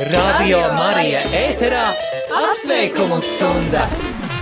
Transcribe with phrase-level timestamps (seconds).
[0.00, 1.90] Radio Marija ēterā
[2.32, 3.82] apsveikumu stunda!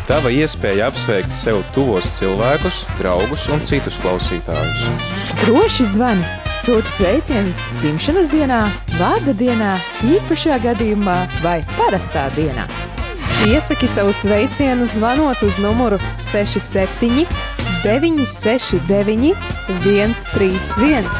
[0.06, 4.84] Tava iespēja apsveikt sev tuvos cilvēkus, draugus un citus klausītājus.
[5.40, 6.22] Droši zvani,
[6.60, 8.60] sūti sveicienus dzimšanas dienā,
[9.00, 9.72] vārda dienā,
[10.06, 12.68] īpašā gadījumā vai parastā dienā.
[13.50, 17.26] Iesaki savu sveicienu zvanot uz numuru 67
[17.82, 19.34] 969
[19.82, 21.10] 131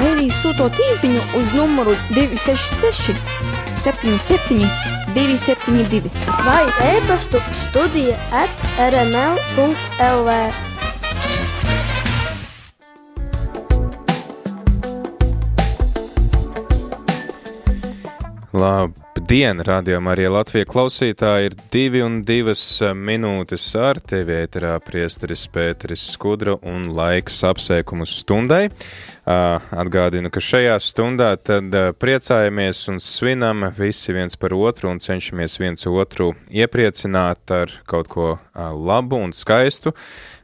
[0.00, 4.66] vai arī sūtot īsiņu uz numuru 266 77
[5.14, 6.10] 272
[6.44, 6.66] vai
[6.96, 10.28] e-pastu studija at rml.lv.
[19.22, 26.08] Labdien, rādījumā arī Latvijas klausītāji ir divi un divas minūtes ar tevi ēterā priesteris Pēteris
[26.16, 28.66] Skudra un laiks apsveikumu stundai.
[29.22, 31.70] Atgādinu, ka šajā stundā tad
[32.02, 38.32] priecājamies un svinam visi viens par otru un cenšamies viens otru iepriecināt ar kaut ko
[38.58, 39.94] labu un skaistu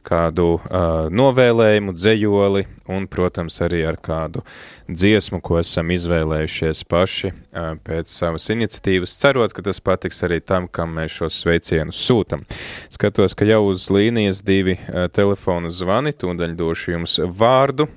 [0.09, 4.41] kādu uh, novēlējumu, dzējoli un, protams, arī ar kādu
[4.89, 10.67] dziesmu, ko esam izvēlējušies paši uh, pēc savas iniciatīvas, cerot, ka tas patiks arī tam,
[10.67, 12.45] kam mēs šos sveicienus sūtam.
[12.89, 17.89] Skatos, ka jau uz līnijas divi uh, telefona zvani, tūdaļ došu jums vārdu.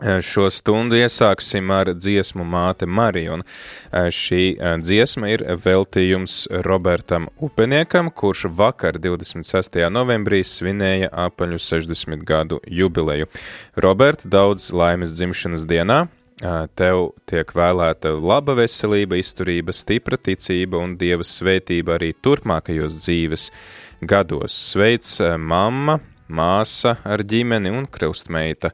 [0.00, 6.46] Eh, šo stundu iesāksim ar dziesmu Māte Marija, un eh, šī eh, dziesma ir veltījums
[6.64, 9.76] Robertam Upeniekam, kurš vakar 26.
[9.92, 13.28] novembrī svinēja apaļu 60 gadu jubileju.
[13.76, 16.06] Robert, daudz laimes dzimšanas dienā!
[16.80, 23.44] Tev tiek vēlēta laba veselība, izturība, stipra ticība un dieva svētība arī turpmākajos dzīves
[24.08, 24.56] gados.
[24.70, 25.04] Sveic
[25.36, 25.98] mamma,
[26.30, 28.72] māsa ar ģimeni un krustmeita.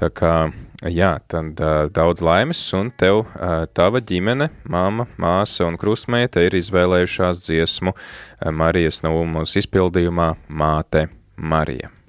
[0.00, 0.34] Tā kā,
[0.88, 6.56] jā, tad uh, daudz laimes, un tev uh, tava ģimene, māma, māsa un krustmeita ir
[6.56, 7.92] izvēlējušās dziesmu
[8.56, 11.99] Marijas Naumos izpildījumā Māte Marija.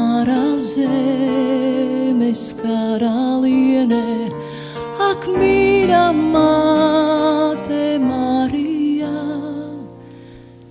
[0.00, 4.06] Mara zemes karaliene,
[5.10, 9.16] ak mīļa māte Marija,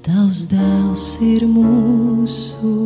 [0.06, 2.79] tavs dēls ir mūsu mūsu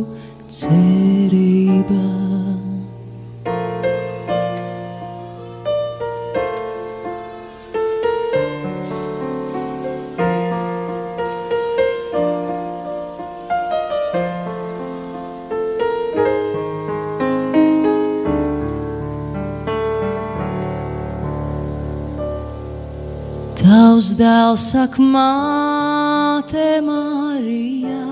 [24.54, 28.04] Dēls saka, māte Marija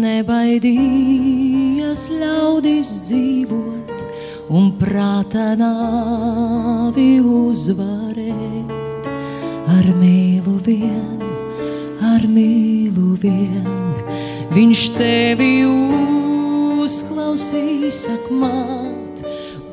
[0.00, 4.04] nebaidījies ļaudis dzīvot
[4.48, 9.04] un prāta nāvi uzvarēt.
[9.76, 11.20] Ar mīlu vien,
[12.14, 13.68] ar mīlu vien,
[14.56, 15.68] viņš tevi
[16.80, 19.20] uzklausīs akmāt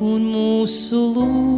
[0.04, 1.52] un mūsu klatavam,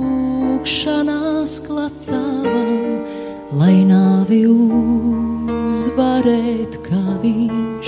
[4.24, 7.88] nāvi uzvarēt kā viņš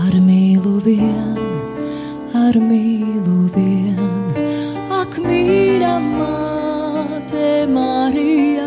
[0.00, 1.36] ar mīlu vien,
[2.32, 4.32] ar mīlu vien.
[4.88, 8.64] Ak, mīļa māte Marija,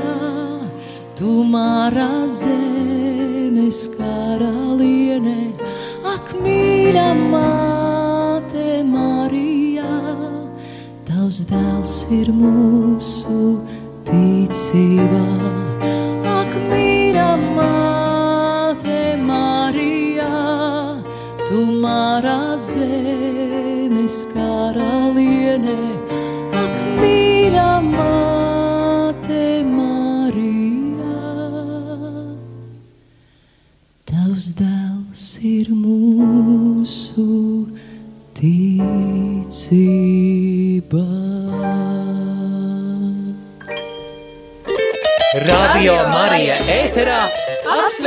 [1.17, 5.57] tu mārā zemes karaliene.
[6.05, 9.89] Ak, mīļa māte Marija,
[11.09, 12.84] tavs dēls ir mūsu
[21.45, 24.54] tu marā zemes karaliene,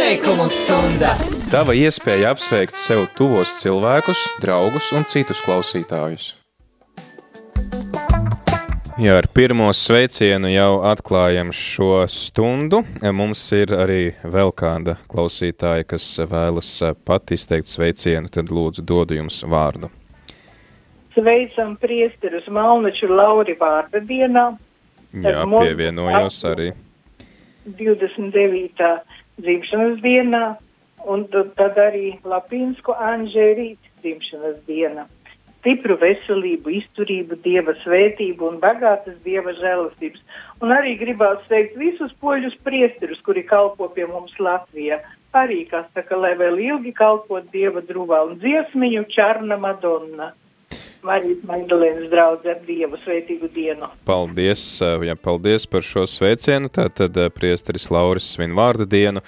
[0.09, 1.11] apsveikumu stunda!
[1.53, 6.31] Tava iespēja apsveikt sev tuvos cilvēkus, draugus un citus klausītājus.
[8.97, 12.81] Jā, ar pirmo sveicienu jau atklājam šo stundu.
[13.05, 16.73] Mums ir arī vēl kāda klausītāja, kas vēlas
[17.05, 19.93] pat izteikt sveicienu, tad lūdzu dodu jums vārdu.
[21.13, 24.55] Sveicam priesterus Malnaču Lauri vārda dienā.
[25.13, 26.73] Jā, pievienojos arī.
[27.69, 29.18] 29.
[29.43, 30.43] Dzimšanas dienā,
[31.09, 35.07] un tad, arī Lapīnsku Anžērīt dzimšanas diena.
[35.59, 40.23] Stipru veselību, izturību, dieva svētību un bagātas dieva žēlastības.
[40.63, 45.01] Un arī gribētu sveikt visus poļus priesterus, kuri kalpo pie mums Latvijā.
[45.37, 50.31] Arī, kas saka, lai vēl ilgi kalpot dieva druvā un dziesmiņu Čarna Madonna.
[51.07, 53.89] Marijas Magdalēnas draudz ar Dievu svētīgu dienu.
[54.09, 56.71] Paldies, jā, paldies par šo sveicienu.
[56.75, 59.23] Tātad priesteris Lauris svin vārda dienu,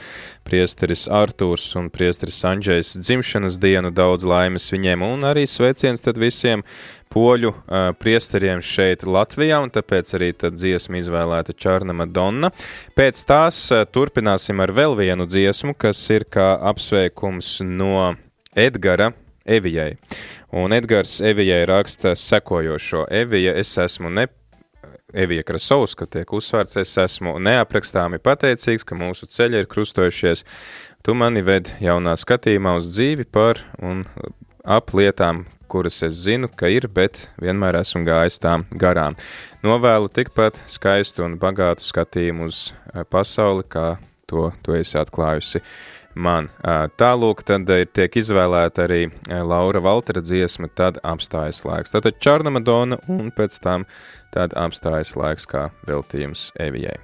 [0.47, 6.65] priesteris Artūrs un priesteris Andžejs dzimšanas dienu, daudz laimes viņiem un arī sveiciens tad visiem
[7.11, 12.53] poļu uh, priesteriem šeit Latvijā, un tāpēc arī tad dziesma izvēlēta Čārna Madonna.
[12.99, 18.13] Pēc tās uh, turpināsim ar vēl vienu dziesmu, kas ir kā apsveikums no
[18.55, 19.11] Edgara
[19.51, 19.97] Evijai.
[20.53, 24.27] Un Edgars Evijai raksta sekojošo: Evija, es esmu ne.
[25.15, 30.43] Evija Krasovska tiek uzsvērts, es esmu neaprakstāmi pateicīgs, ka mūsu ceļi ir krustojušies.
[31.07, 34.03] Tu mani ved jaunā skatījumā uz dzīvi par un
[34.67, 39.19] ap lietām, kuras es zinu, ka ir, bet vienmēr esmu gājis tām garām.
[39.63, 42.71] Novēlu tikpat skaistu un bagātu skatījumu uz
[43.11, 43.89] pasauli, kā
[44.31, 45.63] to tu esi atklājusi
[46.15, 46.49] man.
[47.01, 51.95] Tālūk, tad tiek izvēlēta arī Laura Valtera dziesma, tad apstājas laiks.
[51.95, 53.87] Tātad Čārna Madona un pēc tam
[54.35, 56.99] tad apstājas laiks kā veltījums Evijai.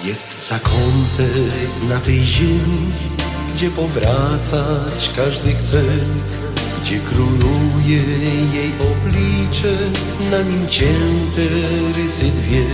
[0.00, 3.29] Jest zakątek na tej ziemi,
[3.60, 5.82] gdzie powracać każdy chce,
[6.82, 8.02] gdzie króluje
[8.54, 9.76] jej oblicze,
[10.30, 11.42] na nim cięte
[11.96, 12.66] rysy dwie.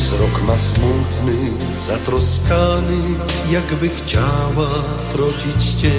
[0.00, 1.50] Wzrok ma smutny,
[1.86, 2.96] zatroskany,
[3.50, 4.68] jakby chciała
[5.12, 5.92] prosić Cię,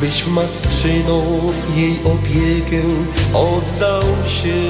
[0.00, 1.40] byś w matczyną
[1.76, 2.82] jej opiekę
[3.34, 4.60] oddał się.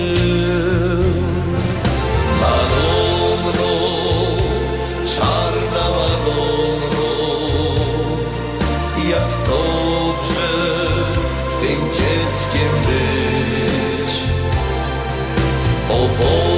[16.18, 16.49] O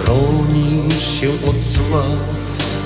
[0.00, 2.02] i uchronisz się od zła,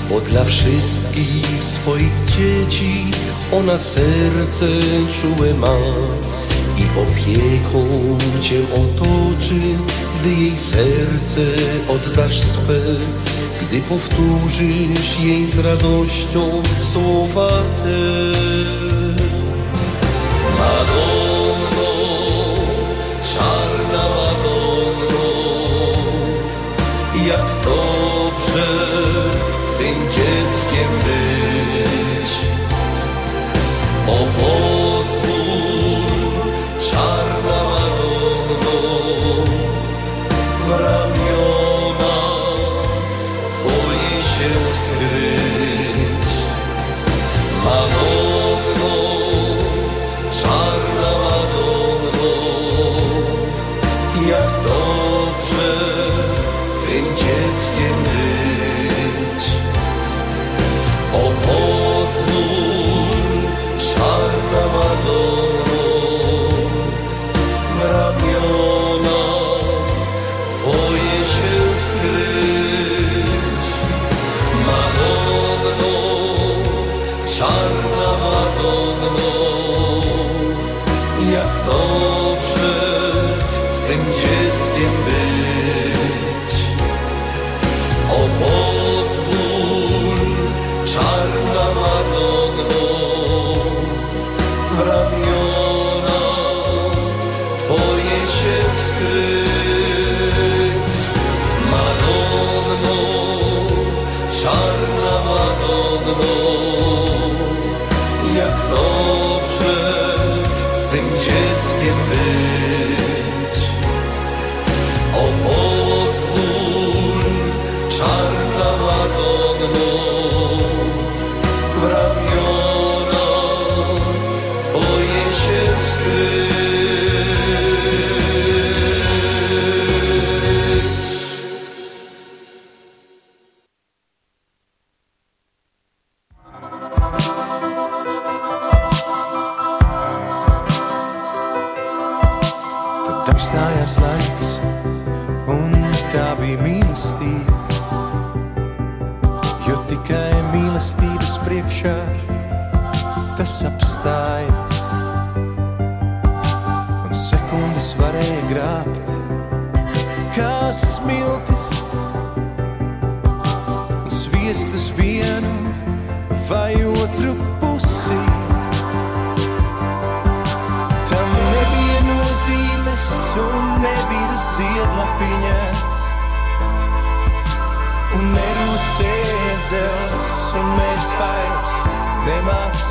[0.09, 3.05] bo dla wszystkich swoich dzieci
[3.51, 4.65] ona serce
[5.21, 5.77] czułe ma
[6.77, 7.87] i opieką
[8.41, 9.59] Cię otoczy,
[10.19, 11.41] gdy jej serce
[11.87, 12.81] oddasz swe,
[13.61, 17.49] gdy powtórzysz jej z radością słowa
[17.83, 18.94] te.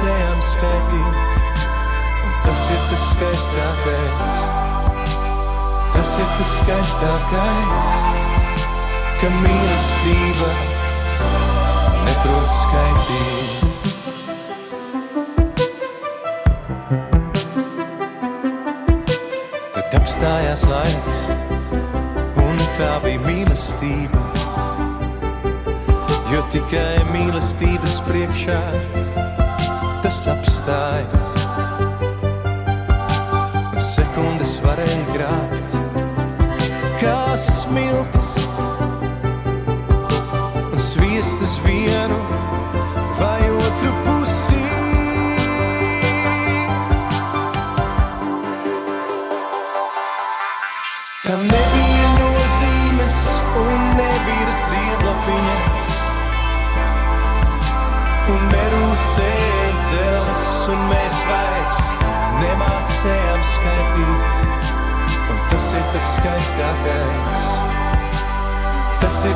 [0.05, 1.17] Nemācējām skaitīt.
[2.25, 4.37] Un tas ir tas skaistākais,
[5.95, 7.89] tas ir tas skaistākais,
[9.21, 10.51] ka mīlestība
[12.05, 13.61] neprot skaitīt.
[19.73, 21.25] Tad apstājās laiks,
[22.45, 24.21] un tā bija mīlestība.
[26.35, 28.61] Jo tikai mīlestības priekšā
[30.67, 31.34] tas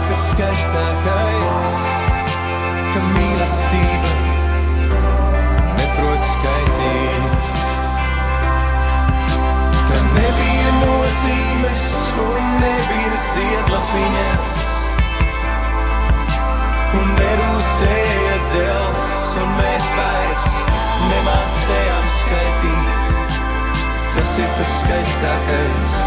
[0.08, 1.72] tas skaistākais,
[2.94, 4.12] ka mīlestība
[5.76, 7.58] neprot skaitīt.
[9.90, 11.84] Tam nebija nozīmes
[12.24, 14.64] un nebija ziedlapiņas.
[16.98, 19.08] Un nerūsēja dzels,
[19.42, 20.60] un mēs vairs
[21.10, 23.12] nemācējām skaitīt.
[24.16, 25.98] Tas ir tas skaistākais,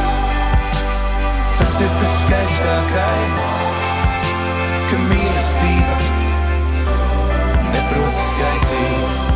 [1.61, 3.60] tas ir tas skaistākais,
[4.91, 5.97] ka mīlestība
[7.71, 9.29] neprot skaitīt.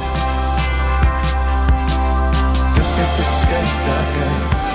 [2.76, 4.66] Tas ir tas skaistākais,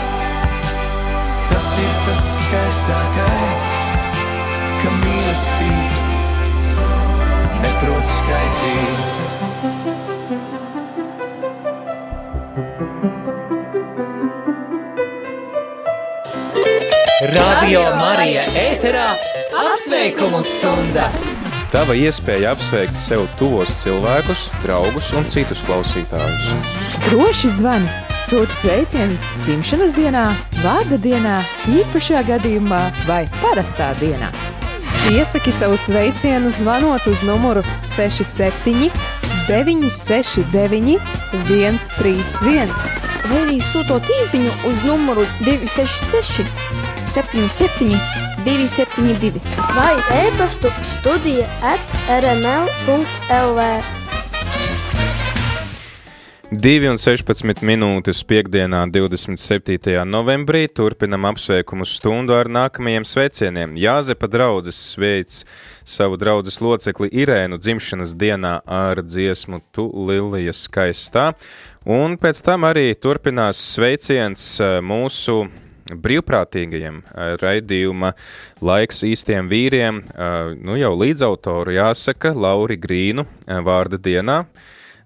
[1.51, 3.75] tas ir tas skaistākais,
[4.81, 6.01] ka mīlestība
[7.67, 9.19] neprot skaitīt.
[17.37, 19.09] Radio Marija ēterā
[19.71, 21.07] apsveikumu stunda!
[21.71, 26.49] Tava iespēja apsveikt sev tuvos cilvēkus, draugus un citus klausītājus.
[27.07, 27.91] Droši zvani,
[28.27, 30.25] sūti sveicienus dzimšanas dienā,
[30.65, 31.37] vārda dienā,
[31.71, 34.33] īpašā gadījumā vai parastā dienā.
[35.11, 38.91] Iesaki savu sveicienu zvanot uz numuru 67
[39.47, 40.99] 969
[41.47, 42.75] 131.
[43.31, 46.51] vai arī sūtot īsiņu uz numuru 266,
[47.07, 49.41] 77, 272.
[49.77, 51.81] vai e-pastu studija at
[52.25, 53.61] rml.lv.
[56.51, 59.93] 2,16 minūtes piekdienā, 27.
[60.03, 63.77] novembrī, turpinam apsveikumu stundu ar nākamajiem sveicieniem.
[63.79, 65.45] Jāzepa draudzes sveic
[65.87, 71.31] savu draudzes locekli Irēnu dzimšanas dienā ar dziesmu Tu Lilija skaistā,
[71.87, 75.45] un pēc tam arī turpinās sveiciens eh, mūsu
[75.99, 77.03] brīvprātīgajiem
[77.43, 78.13] raidījuma
[78.63, 80.03] laiks īstiem vīriem,
[80.63, 83.27] nu jau līdzautoru jāsaka, Lauri Grīnu
[83.67, 84.45] vārda dienā.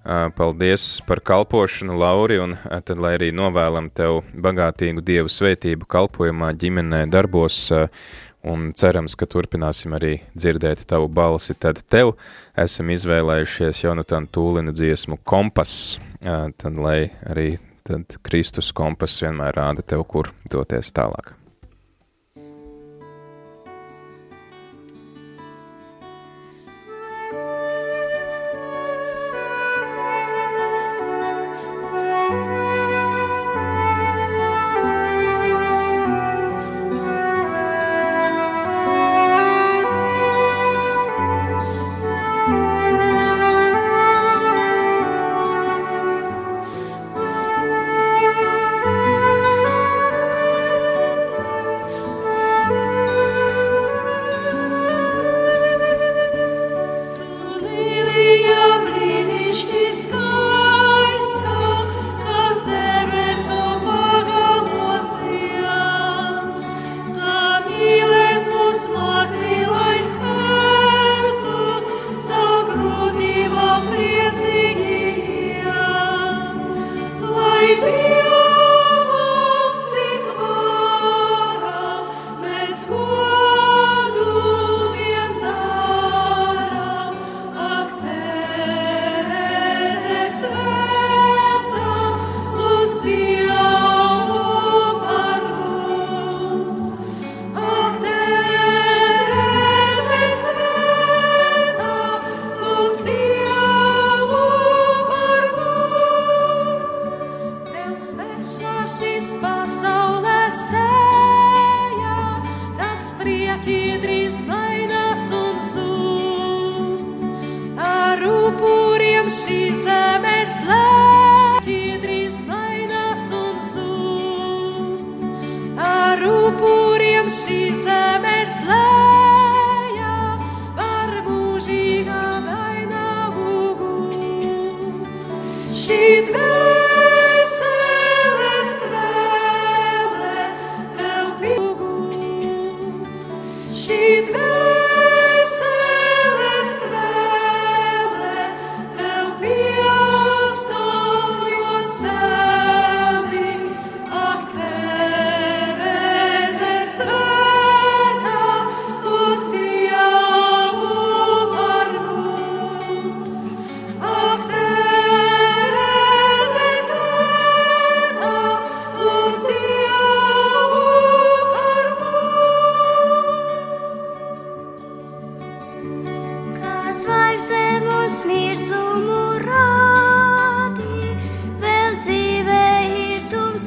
[0.05, 7.07] Paldies par kalpošanu, Lauri, un tad, lai arī novēlam tev bagātīgu dievu svētību kalpojumā, ģimenē,
[7.09, 7.71] darbos,
[8.45, 11.57] un cerams, ka turpināsim arī dzirdēt tavu balsi.
[11.57, 12.19] Tad tev
[12.53, 20.07] esam izvēlējušies Jonathan Tūlina dziesmu Kompass, tad, lai arī tad Kristus kompass vienmēr rāda tev,
[20.09, 21.35] kur doties tālāk.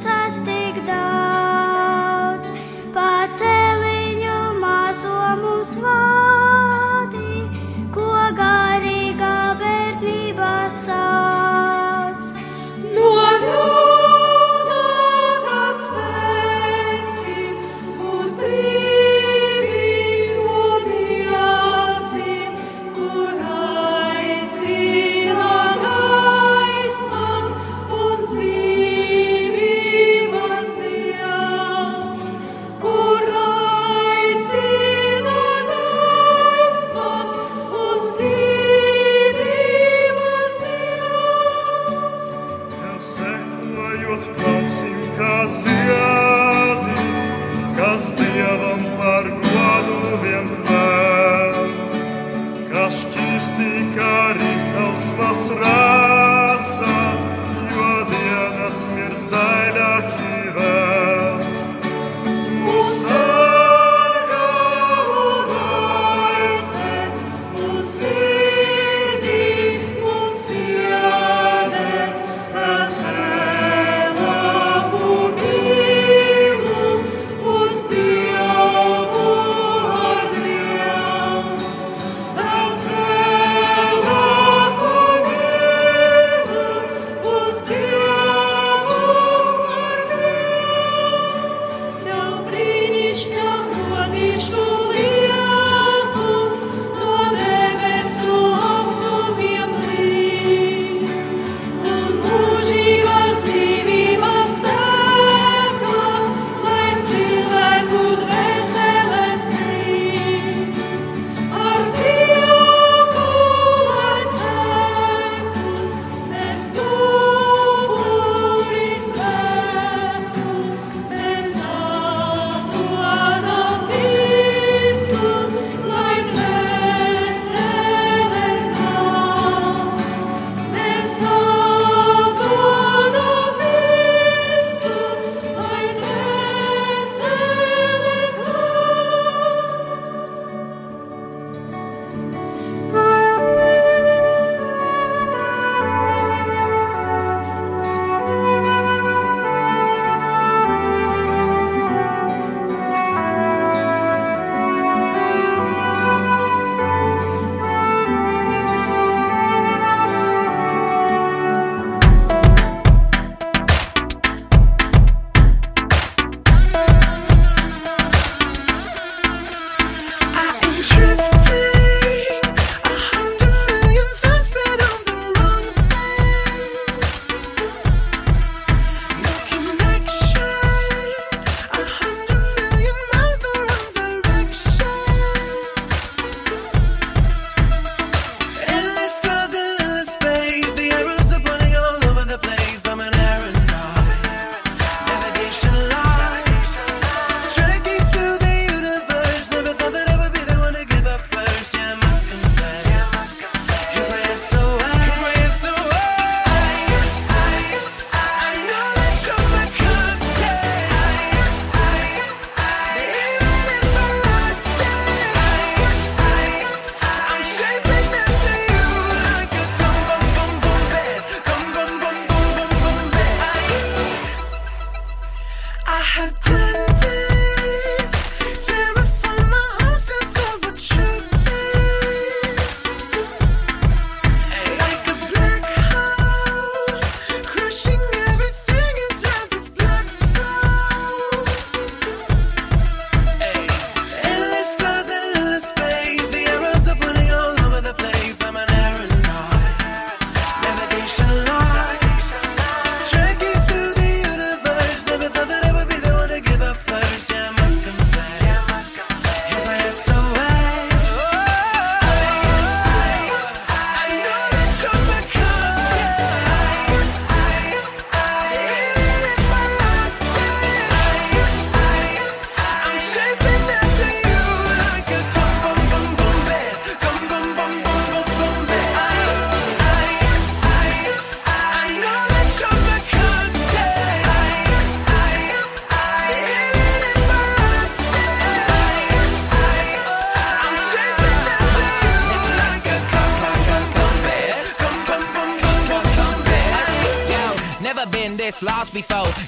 [0.04, 0.57] Dievs.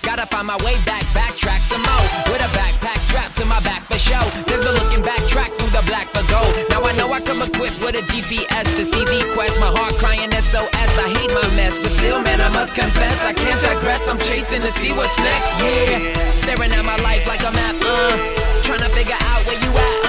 [0.03, 2.07] Gotta find my way back, backtrack some more.
[2.33, 4.21] With a backpack strapped to my back for show.
[4.49, 6.53] There's no looking back, track through the black for gold.
[6.71, 9.61] Now I know I come equipped with a GPS to see the quest.
[9.61, 10.93] My heart crying SOS.
[10.99, 14.09] I hate my mess, but still, man, I must confess I can't digress.
[14.09, 15.51] I'm chasing to see what's next.
[15.61, 16.01] Yeah,
[16.35, 17.77] staring at my life like a map.
[17.85, 18.17] Uh,
[18.63, 20.00] trying to figure out where you at.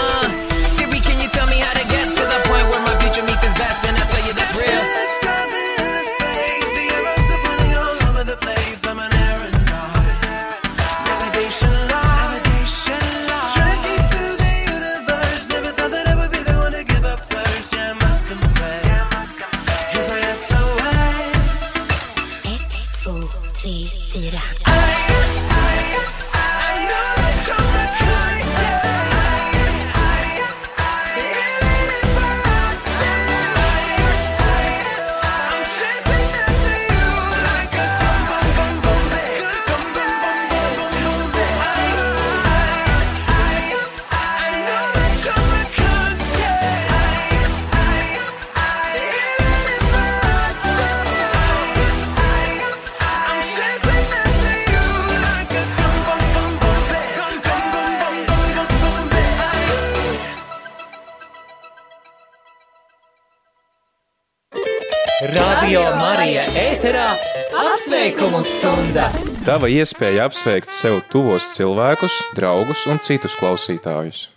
[69.41, 74.27] Tava iespēja apsveikt sev tuvos cilvēkus, draugus un citus klausītājus.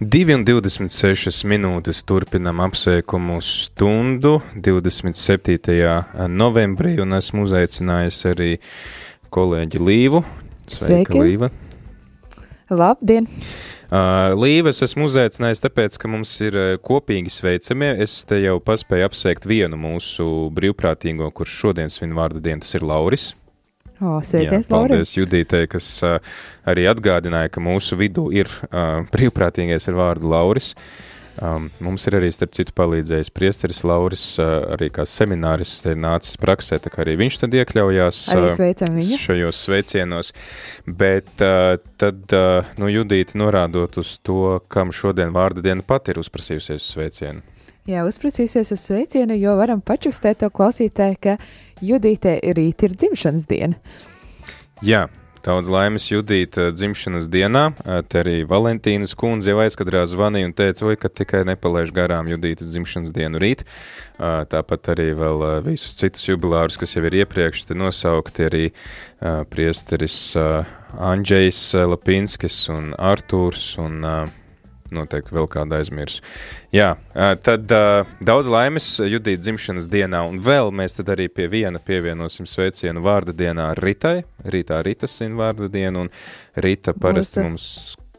[0.00, 5.72] Divi un 26 minūtes turpinam apsveikumu stundu 27.
[6.28, 8.52] novembrī, un esmu uzaicinājis arī
[9.32, 10.24] kolēģi Līvu.
[10.68, 11.24] Sveika, Sveiki.
[11.24, 11.52] Līva!
[12.68, 13.32] Labdien!
[13.90, 17.88] Uh, Līves esmu uzaicinājis, tāpēc, ka mums ir uh, kopīgi sveicamie.
[18.04, 22.86] Es te jau paspēju apsveikt vienu mūsu brīvprātīgo, kurš šodien svin vārdu dienu, tas ir
[22.86, 23.32] Lauris.
[23.98, 26.22] O, sveiciens, Jā, paldies Judītei, kas uh,
[26.70, 30.70] arī atgādināja, ka mūsu vidū ir uh, brīvprātīgais ar vārdu Lauris.
[31.40, 36.00] Um, mums ir arī, starp citu, palīdzējis priesteris Lauris, uh, arī kā semināris te ir
[36.00, 38.48] nācis praksē, tā kā arī viņš tad iekļaujās uh,
[39.22, 40.34] šajos sveicienos.
[40.84, 46.20] Bet uh, tad, uh, nu, Judīti, norādot uz to, kam šodien vārda diena pat ir
[46.20, 47.40] uzprasījusies uz sveicienu.
[47.88, 51.38] Jā, uzprasīsies uz sveicienu, jo varam pačukstēt to klausītāju, ka
[51.80, 53.80] Judītē rīt ir dzimšanas diena.
[54.84, 55.06] Jā,
[55.46, 57.70] daudz laimes Judīta dzimšanas dienā.
[58.08, 62.72] Te arī Valentīnas kundze jau aizkadrā zvanīja un teica, oi, ka tikai nepalaiž garām Judītas
[62.72, 63.64] dzimšanas dienu rīt.
[64.18, 68.64] Tāpat arī vēl visus citus jubilārus, kas jau ir iepriekš nosaukti, arī
[69.52, 70.18] priesteris
[70.98, 74.04] Andrzejs Lapinskis un Artūrs un
[74.96, 76.24] noteikti vēl kādu aizmirsu.
[76.74, 76.94] Jā,
[77.44, 82.48] tad uh, daudz laimes Judita dzimšanas dienā, un vēl mēs tad arī pie viena pievienosim
[82.50, 84.20] sveicienu vārda dienā Ritai.
[84.44, 86.12] Rītā Rita sin vārda dienu, un
[86.60, 87.66] Rita parasti mums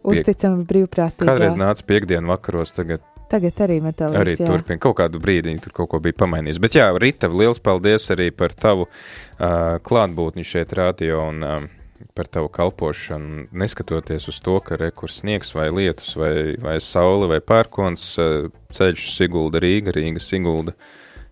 [0.02, 1.30] pie, Uzticama brīvprātīgā.
[1.30, 4.18] kādreiz nāca piekdienu vakaros, tagad Tagad arī metālīs.
[4.20, 6.60] arī turpina kaut kādu brīdi, tur kaut ko bija pamainījis.
[6.60, 11.70] Bet jā, Rita, liels paldies arī par tavu uh, klātbūtni šeit radio un um,
[12.18, 17.40] par tavu kalpošanu, neskatoties uz to, ka rekurs sniegs vai lietus vai, vai saule vai
[17.44, 20.76] pērkons, uh, ceļš Sigulda Rīga, Rīga Sigulda.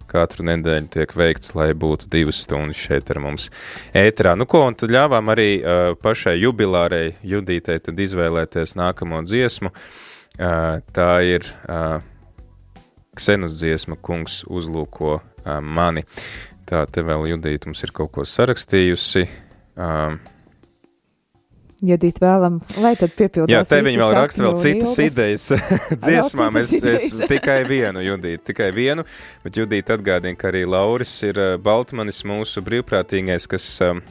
[0.09, 3.51] Katru nedēļu tiek veikts, lai būtu divas stundas šeit ar mums
[3.93, 4.33] ēterā.
[4.39, 9.69] Nu, ko, un tad ļāvām arī uh, pašai jubilārei Judītei tad izvēlēties nākamo dziesmu.
[10.39, 11.99] Uh, tā ir uh,
[13.19, 16.05] Ksenas dziesma, kungs uzlūko uh, mani.
[16.69, 19.25] Tā te vēl Judīta mums ir kaut ko sarakstījusi.
[19.79, 20.19] Um,
[21.79, 23.53] Judīt vēlam, lai tad piepildās.
[23.53, 25.13] Jā, te viņi vēl raksta vēl citas ilgas.
[25.13, 25.45] idejas
[26.03, 26.59] dziesmām.
[26.59, 29.05] Es, es tikai vienu, Judīt, tikai vienu,
[29.45, 34.03] bet Judīt atgādina, ka arī Lauris ir uh, Baltmanis mūsu brīvprātīgais, kas um,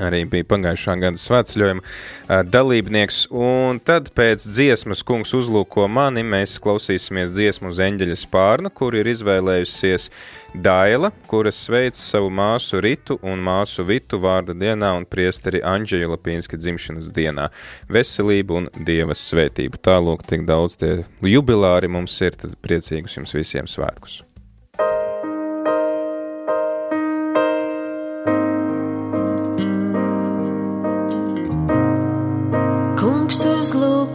[0.00, 3.26] arī bija pagājušā gada svētceļojuma dalībnieks.
[3.34, 9.08] Un tad pēc dziesmas kungs uzlūko mani, mēs klausīsimies dziesmu uz eņģeļa spārna, kur ir
[9.12, 10.10] izvēlējusies
[10.56, 16.56] Daila, kura sveic savu māsu Ritu un māsu Vitu vārda dienā un priesteri Andžeju Lapīnska
[16.60, 17.50] dzimšanas dienā.
[17.92, 19.82] Veselību un dievas svētību.
[19.84, 24.25] Tālūk, tik daudz tie jubilāri mums ir, tad priecīgus jums visiem svētkus!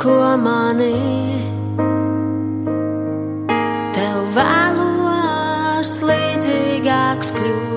[0.01, 0.93] Uzlūko mani,
[3.93, 7.70] tev vēlos līdzīgāks kļūt.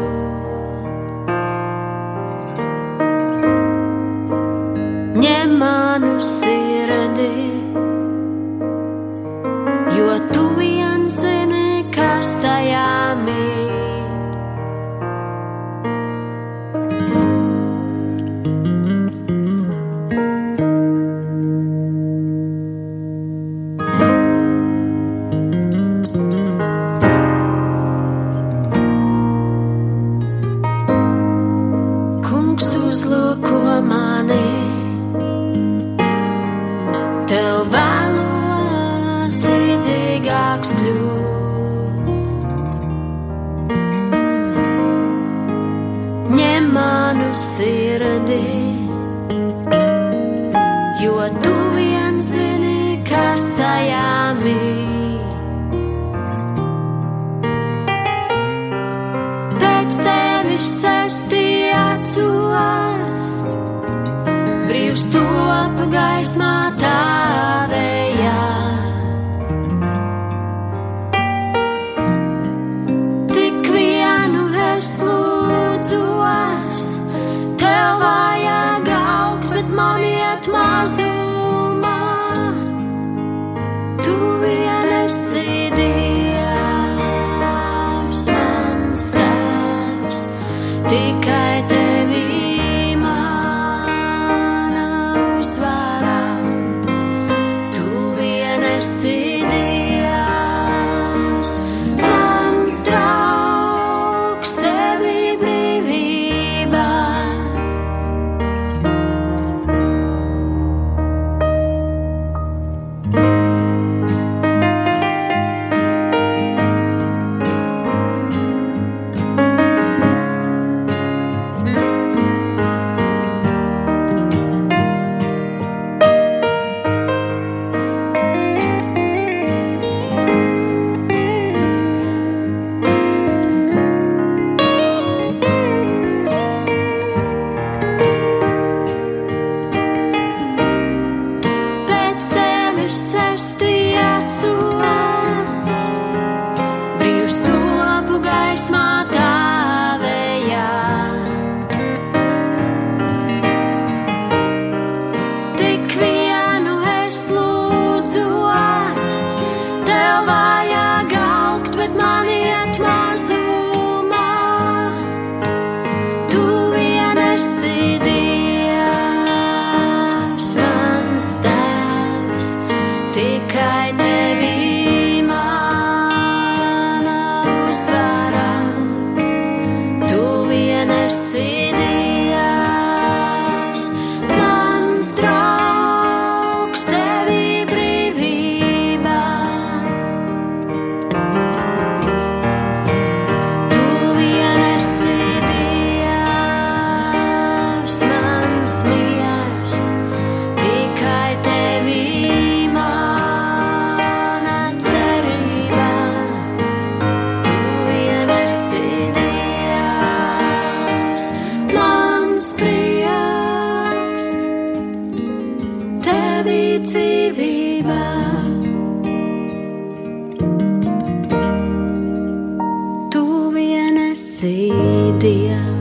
[225.25, 225.74] dear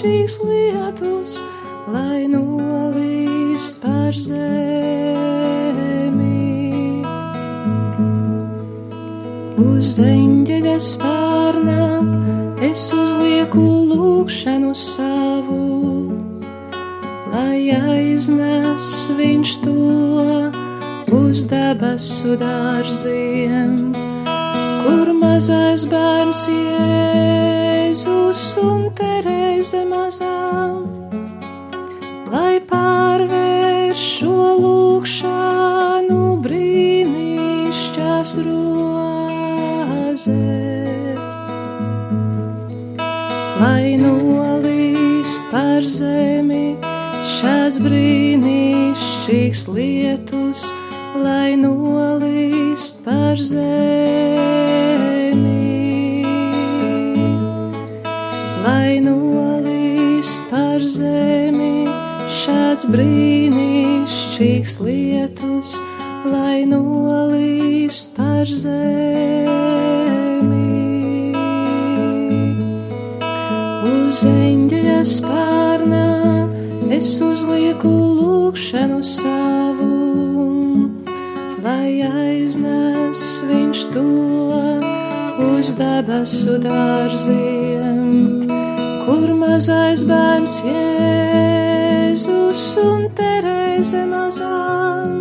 [0.00, 1.34] šīs lietus,
[1.92, 4.40] lai nolīst par zemi.
[9.60, 12.08] Uz eņģeļa spārnām
[12.64, 15.66] es uzlieku lūkšanu savu,
[17.34, 18.88] lai aiznes
[19.20, 19.76] viņš to
[21.20, 23.92] uz debesu dārziem,
[24.86, 30.86] kur mazais bērns Jēzus un Terēns reize mazām,
[32.32, 40.24] lai pārvērš šo lūkšanu brīnišķās rozes,
[43.60, 46.80] lai nolīst par zemi
[47.36, 50.64] šās brīnišķīgas lietus,
[51.20, 55.09] lai nolīst par zemi.
[62.50, 65.74] Šāds brīnišķīgs lietus,
[66.26, 69.76] lai nolīst par zemi.
[73.90, 76.10] Uz eņģeļa spārnā
[76.96, 79.94] es uzlieku lūkšanu savu,
[81.62, 84.06] lai aiznes viņš to
[85.50, 88.46] uz debesu dārziem,
[89.06, 90.62] kur mazais bērns
[92.20, 95.12] Jēzus un Terēze mazām,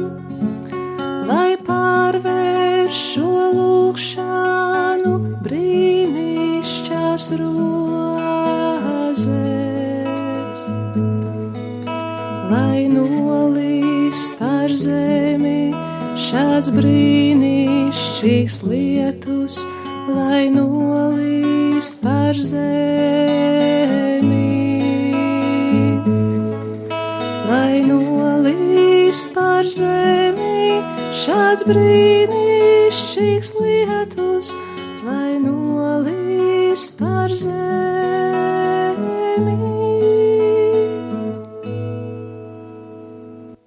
[1.29, 5.13] lai pārvērš šo lūkšanu
[5.45, 9.23] brīnišķās rozes,
[12.51, 15.71] lai nolīst par zemi
[16.27, 19.63] šāds brīnišķīgs lietus,
[20.11, 23.78] lai nolīst par zemi,
[31.29, 34.49] šāds brīnišķīgs lietus,
[35.05, 37.57] lai nolīst par zemi.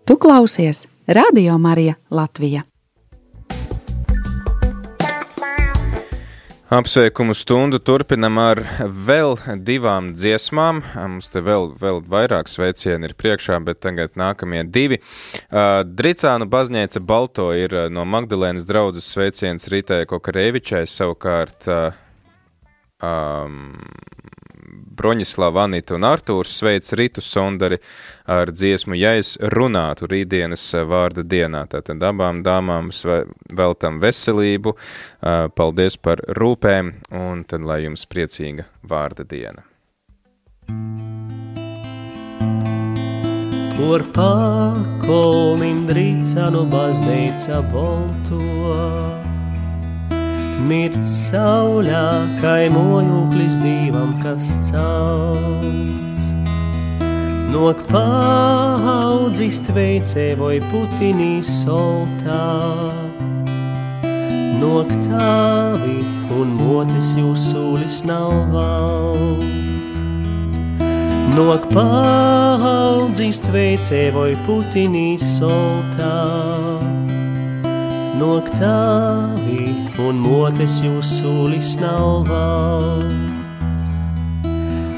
[0.02, 2.71] Tu klausies Radio Marija Latvija.
[6.72, 8.62] Apsveikumu stundu turpinam ar
[9.06, 10.78] vēl divām dziesmām.
[10.96, 14.96] Mums te vēl, vēl vairāk sveicienu ir priekšā, bet tagad nākamie divi.
[15.50, 21.92] Uh, Dricānu baznīca Balto ir uh, no Magdalēnas draudzes sveiciens Ritai Kokarevičai, savukārt uh,
[23.04, 23.76] um,
[24.92, 27.78] Broņislava, Anita un Artūrs sveic Ritu Sondari
[28.28, 31.64] ar dziesmu, ja es runātu rītdienas vārda dienā.
[31.72, 32.90] Tātad abām dāmām
[33.56, 34.76] veltam veselību,
[35.56, 39.64] paldies par rūpēm, un tad lai jums priecīga vārda diena.
[43.72, 48.38] Kur pakolnim drīcanu baznīca bolto,
[50.60, 56.28] Mirt saulē, kā mojoklis divam, kas celts.
[57.52, 62.44] Nok paudzis tveicē vai putinī soltā.
[64.62, 65.98] Nok tavi
[66.32, 69.98] un motris jūs sūlis nav valsts.
[71.36, 76.16] Nok paudzis tveicē vai putinī soltā.
[78.22, 83.88] Nok tavi un motes jūs sūlis nav valsts.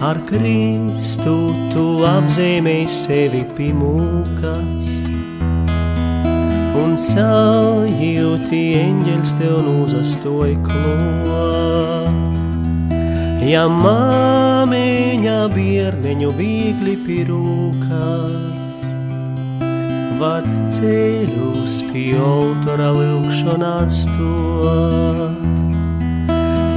[0.05, 1.33] Ar Kristu
[1.73, 4.91] tu apzīmēji sevi pimūkas,
[6.83, 12.21] un sajūti eņģeļs tev nūzastoja klot.
[13.49, 18.64] Ja māmiņa bierneņu viegli pirūkas,
[20.19, 25.41] vad ceļus pie autora lūkšanās stot.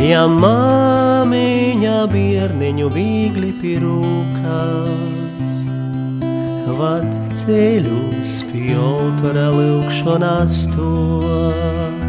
[0.01, 5.63] Ja māmiņa bierneņu viegli pirūkās,
[6.77, 7.07] vad
[7.41, 12.05] ceļus pie autora lūkšanās stot.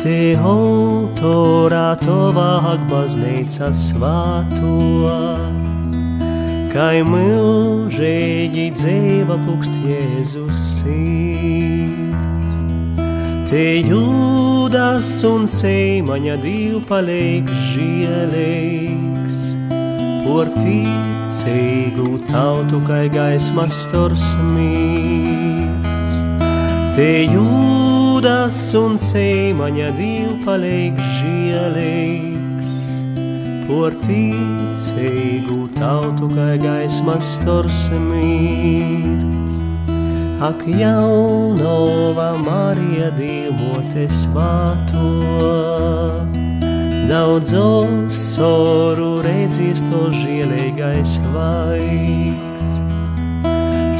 [0.00, 5.79] Te autorā tovāk baznīca svātot
[6.70, 12.58] Kai mūžīgi dzīva plūkst Jēzus sirds.
[13.50, 19.40] Te jūdas un seimaņa div paliek žielīgs,
[20.22, 26.20] por ticīgu tautu kai gaismas stors mīts.
[26.94, 32.39] Te jūdas un seimaņa div paliek žielīgs,
[33.70, 39.60] por ticīgu tautu, kā gaismas stors mīts.
[40.42, 45.10] Ak, jaunova Marija diemote svāto,
[47.06, 52.74] daudzos soru redzīs to žielīgais vaigs.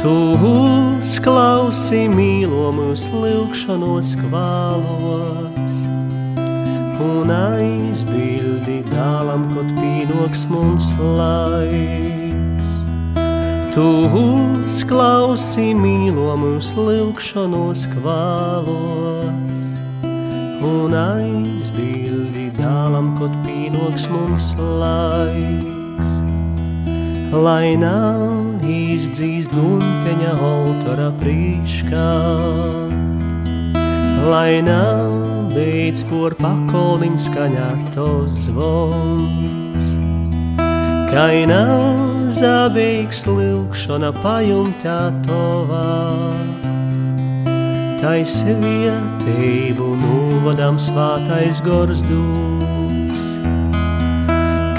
[0.01, 0.17] Tu
[0.51, 5.60] uzklausi mīlo mūsu lūkšanos kvalos,
[7.01, 12.69] un aizbildi dālam, kaut pienoks mums laiks.
[13.71, 13.87] Tu
[14.21, 19.59] uzklausi mīlo mūsu lūkšanos kvalos,
[20.67, 26.09] un aizbildi dālam, kaut pienoks mums laiks.
[27.31, 32.09] Lai nav izdzīst gunteņa autora prīškā.
[34.27, 39.87] Lai nav beidz por pakolniņ skaņātos zvons.
[41.11, 45.87] Kai nav zabīgs lūkšana pajumtā tovā,
[47.99, 53.27] tais vietību novadam svātais gors dūs.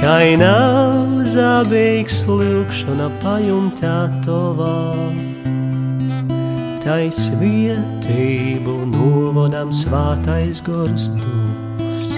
[0.00, 4.78] Kai nav zabīgs lūkšana pajumtā tovā,
[6.82, 12.10] tais vietību novadam svātais gors dūs.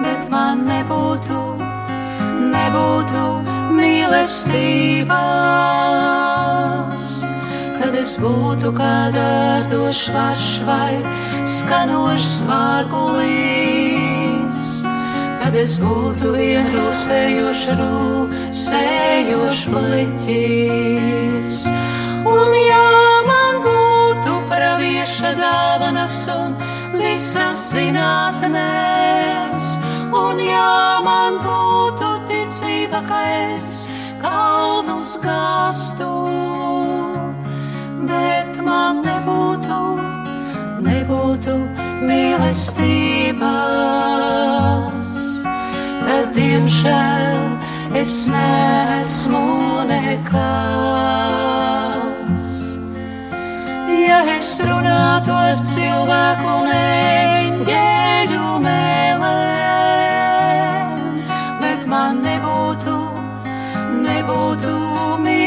[0.02, 1.40] bet man nebūtu,
[2.50, 3.24] nebūtu
[3.78, 5.14] mīlestības,
[7.86, 10.94] tad es būtu kā dārdošs varš vai
[11.46, 13.42] skanošs vārgulīs.
[15.38, 21.60] Tad es būtu vienrūsējošs rūsējošs bliķis.
[22.26, 22.88] Un ja
[23.28, 26.58] man būtu pravieša dāvanas un
[26.96, 29.66] visas zinātnēs,
[30.24, 33.22] un ja man būtu ticība, ka
[33.54, 33.86] es
[34.24, 36.10] kalnus gāstu,
[38.08, 39.78] bet man nebūtu,
[40.86, 41.54] nebūtu
[42.06, 43.42] mīlestības,
[46.06, 47.40] tad diemžēl
[48.02, 49.44] es neesmu
[49.90, 50.36] nekas.
[54.06, 56.66] Ja es runātu ar cilvēku un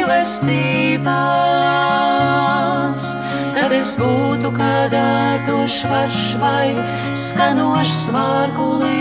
[0.10, 1.06] mīlestības,
[3.54, 6.74] tad es būtu kā dārdošs varš vai
[7.14, 8.98] skanošs vārgulīs.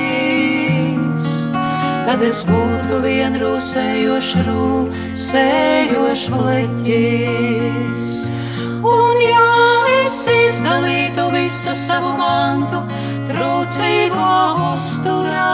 [2.08, 8.06] Tad es būtu vienrūsējošs rūsējošs bleķis.
[8.88, 9.48] Un ja
[10.02, 12.84] es izdalītu visu savu mantu,
[13.28, 14.32] trūcīgo
[14.72, 15.52] uzturā,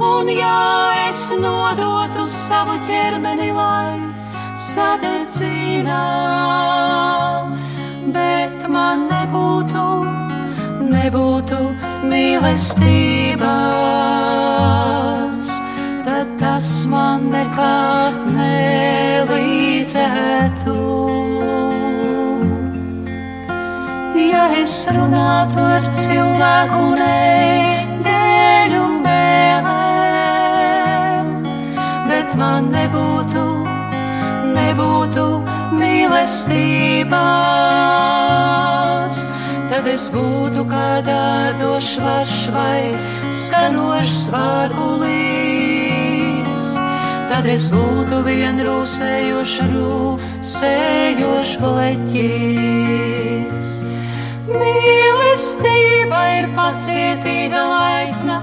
[0.00, 3.98] un ja es nodotu savu ķermeni, lai
[4.62, 6.02] sadedzina,
[8.14, 9.86] bet man nebūtu,
[10.92, 11.58] nebūtu
[12.12, 13.42] mīlestības,
[16.06, 17.80] tad tas man nekā
[18.38, 19.48] nelīdzētu.
[24.30, 27.00] Ja es runātu ar cilvēku un
[32.40, 33.44] man nebūtu,
[34.54, 35.24] nebūtu
[35.76, 37.12] mīlestības,
[39.68, 42.82] tad es būtu kā dārdošs varš vai
[43.44, 45.20] sanošs vārgulīs.
[47.30, 53.54] Tad es būtu vienrūsējošs rūsējošs bleķis.
[54.50, 58.36] Mīlestība ir pacietīga laipna,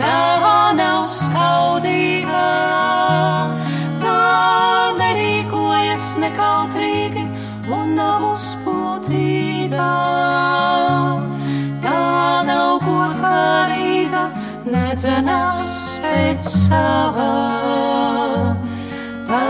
[0.00, 2.44] tā nav skaudīga.
[4.02, 4.20] Tā
[5.00, 7.24] nerīkojas nekautrīgi
[7.76, 9.90] un nav uzpūtīga.
[11.84, 12.04] Tā
[12.48, 14.24] nav godkārīga,
[14.76, 15.74] nedzenās
[16.04, 17.32] pēc sava.
[19.30, 19.44] Tā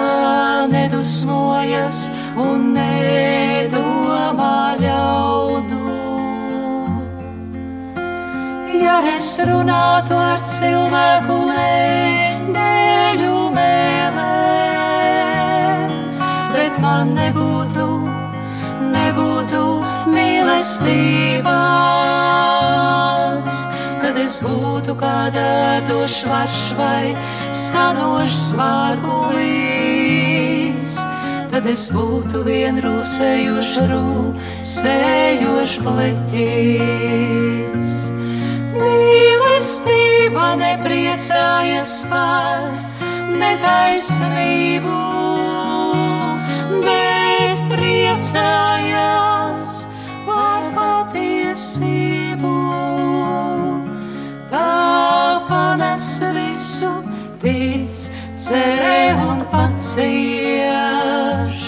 [0.75, 2.09] nedusmojas
[2.49, 5.50] un nedomā ļaunu.
[8.81, 14.71] Ja es runātu ar cilvēku eņģeļu mēlēm,
[16.55, 17.85] bet man nebūtu,
[18.95, 19.61] nebūtu
[20.15, 21.45] mīlestības,
[24.01, 27.13] kad es būtu kā dārdošs varš vai
[27.53, 29.61] skanošs vārgulīs.
[31.53, 37.80] Tad es būtu vienrūsējošs rūsējošs bleķis.
[40.31, 42.69] Mīlestība nepriecājas par
[43.41, 44.99] netaisnību,
[46.85, 49.75] bet priecājas
[50.29, 52.55] par patiesību.
[54.55, 54.71] Tā
[55.51, 56.09] panes
[56.39, 56.95] visu,
[57.43, 58.07] tic,
[58.39, 61.59] cerē un pacieš.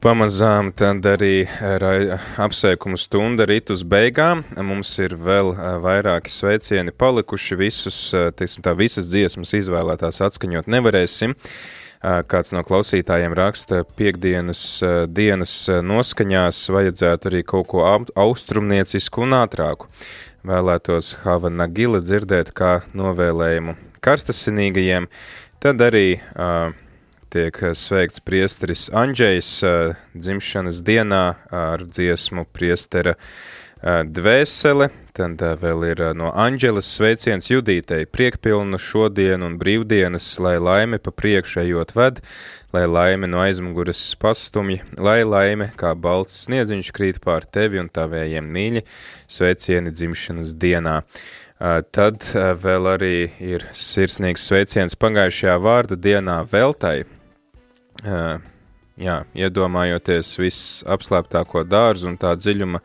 [0.00, 4.42] Pamazām tad arī rai- apsveikumu stunda rit uz beigām.
[4.56, 7.56] Mums ir vēl ā, vairāki sveicieni palikuši.
[7.56, 11.34] Visus, ā, teiksim, tā, visas dziesmas izvēlētās atskaņot nevarēsim.
[12.04, 19.30] Kāds no klausītājiem raksta, piekdienas ā, dienas noskaņās vajadzētu arī kaut ko au- austrumniecisku un
[19.30, 19.86] ātrāku.
[20.44, 25.06] Vēlētos Havana Gila dzirdēt kā novēlējumu karstasinīgajiem.
[25.64, 26.74] Tad arī uh,
[27.32, 34.90] tiek sveikts priesteris Andrzejs uh, dzimšanas dienā ar dziesmu priestera uh, dvēsele.
[35.16, 41.00] Tad uh, vēl ir uh, no Anģeles sveiciens Judītei priekpilnu šodienu un brīvdienas, lai laime
[41.00, 42.20] pa priekšu ejot ved,
[42.74, 48.50] lai laime no aizmuguras pastumj, lai laime kā balts sniedziņš krīt pār tevi un tavējiem
[48.56, 48.84] mīļi,
[49.30, 51.00] sveicieni dzimšanas dienā.
[51.54, 57.04] Uh, Tad uh, vēl arī ir sirsnīgs sveiciens pagājušajā vārda dienā veltai.
[58.02, 58.42] Uh,
[58.94, 62.78] Jā, iedomājoties viss apslēptāko dārzu un tā dziļuma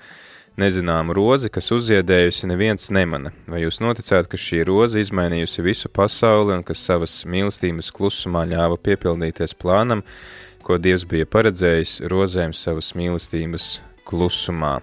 [0.60, 3.32] nezināmu rozi, kas uzziedējusi, neviens nemana.
[3.50, 8.78] Vai jūs noticāt, ka šī roze izmainījusi visu pasauli un kas savas mīlestības klusumā ļāva
[8.84, 10.04] piepildīties plānam,
[10.66, 13.80] ko Dievs bija paredzējis rozēm savas mīlestības
[14.10, 14.76] klusumā?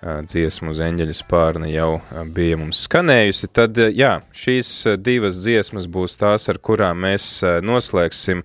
[0.00, 1.98] Dziesmu uz eņģeļa spārna jau
[2.32, 7.26] bija mums skanējusi, tad jā, šīs divas dziesmas būs tās, ar kurām mēs
[7.60, 8.40] noslēgsim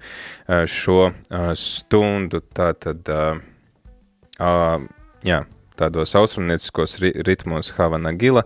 [0.67, 1.13] šo
[1.55, 2.43] stundu.
[2.59, 3.07] Tātad,
[5.23, 5.39] jā,
[5.79, 8.45] tādos austrumnieciskos ri ritmos Havana Gila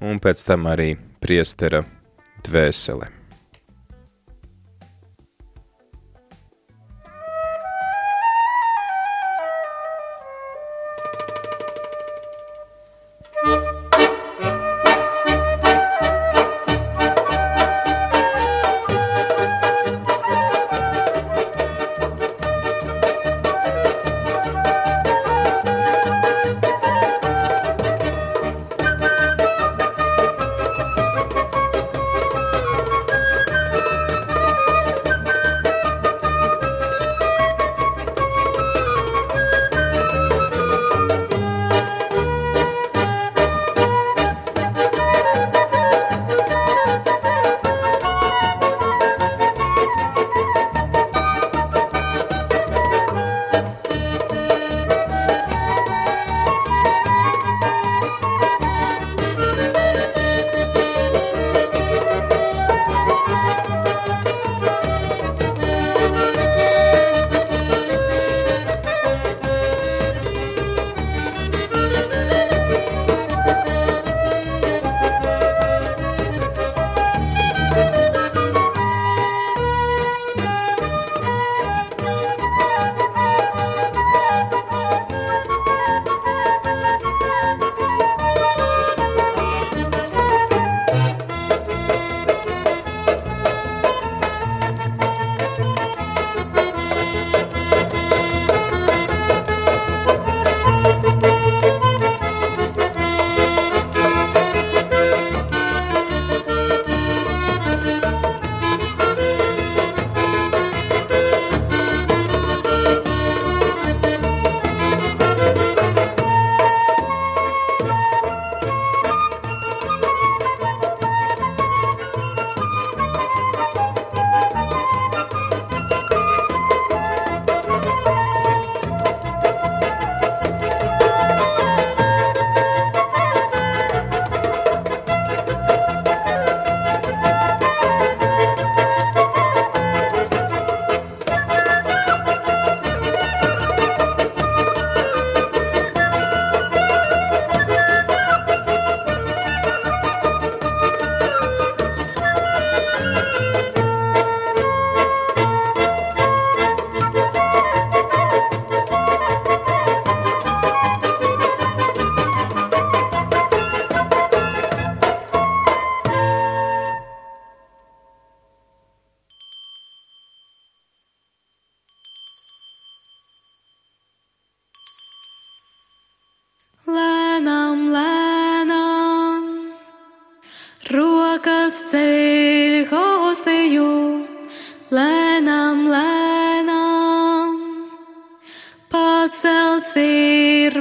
[0.00, 1.84] un pēc tam arī priestera
[2.46, 3.19] dvēsele.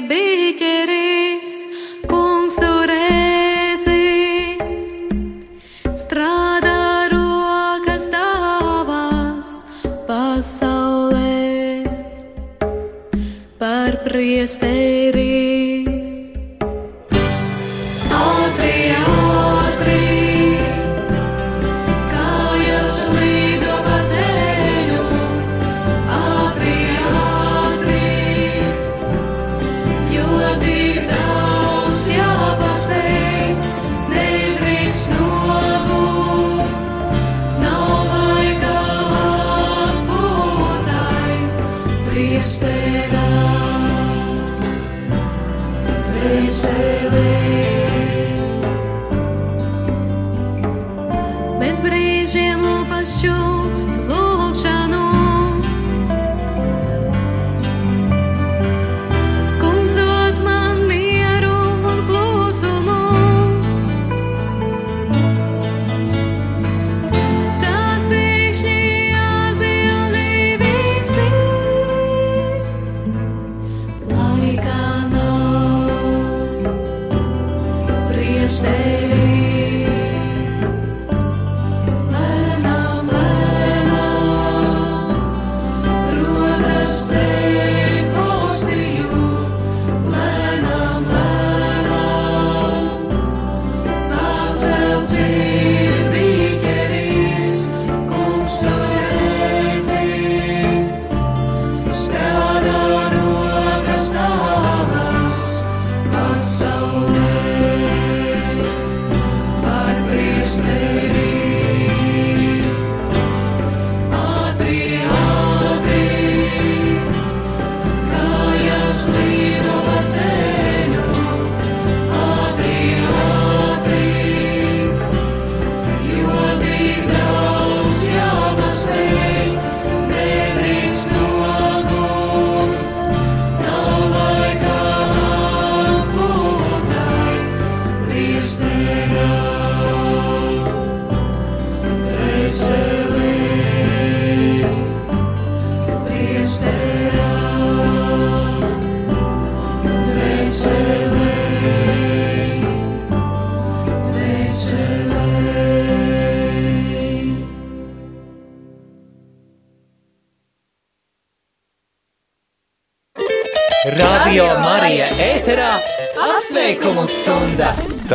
[0.08, 0.29] Be.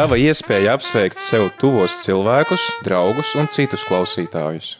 [0.04, 4.74] Tava iespēja apsveikt sev tuvos cilvēkus, draugus un citus klausītājus.